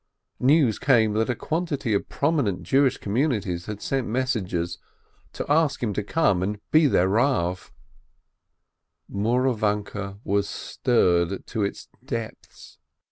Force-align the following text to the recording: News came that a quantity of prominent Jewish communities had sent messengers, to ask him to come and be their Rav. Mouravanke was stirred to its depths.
News 0.39 0.79
came 0.79 1.13
that 1.13 1.29
a 1.29 1.35
quantity 1.35 1.93
of 1.93 2.09
prominent 2.09 2.63
Jewish 2.63 2.97
communities 2.97 3.67
had 3.67 3.83
sent 3.83 4.07
messengers, 4.07 4.79
to 5.33 5.45
ask 5.47 5.83
him 5.83 5.93
to 5.93 6.01
come 6.01 6.41
and 6.41 6.59
be 6.71 6.87
their 6.87 7.07
Rav. 7.07 7.71
Mouravanke 9.07 10.17
was 10.23 10.49
stirred 10.49 11.45
to 11.45 11.61
its 11.61 11.87
depths. 12.03 12.79